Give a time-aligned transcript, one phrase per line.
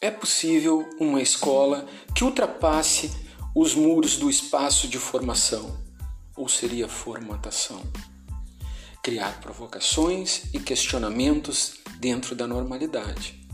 [0.00, 3.10] É possível uma escola que ultrapasse
[3.54, 5.74] os muros do espaço de formação,
[6.36, 7.82] ou seria formatação?
[9.02, 13.45] Criar provocações e questionamentos dentro da normalidade